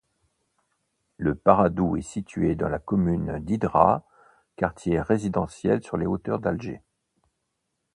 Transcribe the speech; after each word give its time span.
Le 1.17 1.35
Paradou 1.35 1.95
est 1.95 2.01
situé 2.01 2.55
dans 2.55 2.69
la 2.69 2.79
Commune 2.79 3.37
d’Hydra, 3.37 4.03
quartier 4.55 4.99
résidentiel 4.99 5.83
sur 5.83 5.95
les 5.95 6.07
hauteurs 6.07 6.39
d’Alger. 6.39 6.81